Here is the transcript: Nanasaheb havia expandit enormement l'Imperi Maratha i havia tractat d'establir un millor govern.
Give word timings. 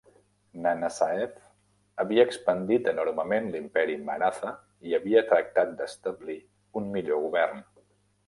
Nanasaheb 0.61 1.33
havia 2.03 2.23
expandit 2.29 2.87
enormement 2.91 3.51
l'Imperi 3.55 3.97
Maratha 4.07 4.53
i 4.91 4.97
havia 4.99 5.23
tractat 5.33 5.75
d'establir 5.83 6.39
un 6.81 6.89
millor 6.97 7.23
govern. 7.29 7.63